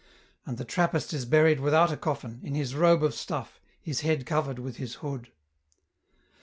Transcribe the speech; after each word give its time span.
"And 0.47 0.57
the 0.57 0.65
Trappist 0.65 1.13
is 1.13 1.25
buried 1.25 1.59
without 1.59 1.91
a 1.91 1.95
coffin, 1.95 2.39
in 2.41 2.55
his 2.55 2.73
robe 2.73 3.03
of 3.03 3.13
stuff, 3.13 3.61
his 3.79 4.01
head 4.01 4.25
covered 4.25 4.57
with 4.57 4.77
his 4.77 4.95
hood. 4.95 5.31